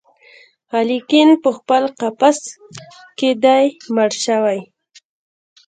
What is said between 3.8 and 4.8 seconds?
مړ شوی